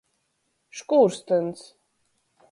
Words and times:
Škūrstyns. 0.79 1.61